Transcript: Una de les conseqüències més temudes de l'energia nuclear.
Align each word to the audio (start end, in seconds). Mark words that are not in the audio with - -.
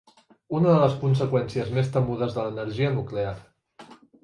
Una 0.59 0.71
de 0.75 0.79
les 0.83 0.95
conseqüències 1.01 1.69
més 1.77 1.93
temudes 1.97 2.35
de 2.39 2.49
l'energia 2.49 2.91
nuclear. 2.99 3.37